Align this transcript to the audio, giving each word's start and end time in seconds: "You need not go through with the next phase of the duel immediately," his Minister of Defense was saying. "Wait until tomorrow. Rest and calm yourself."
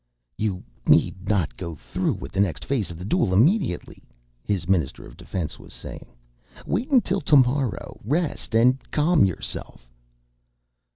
"You 0.35 0.63
need 0.87 1.29
not 1.29 1.55
go 1.55 1.75
through 1.75 2.13
with 2.13 2.31
the 2.31 2.39
next 2.39 2.65
phase 2.65 2.89
of 2.89 2.97
the 2.97 3.05
duel 3.05 3.33
immediately," 3.35 4.01
his 4.43 4.67
Minister 4.67 5.05
of 5.05 5.15
Defense 5.15 5.59
was 5.59 5.75
saying. 5.75 6.07
"Wait 6.65 6.89
until 6.89 7.21
tomorrow. 7.21 7.99
Rest 8.03 8.55
and 8.55 8.79
calm 8.89 9.25
yourself." 9.25 9.87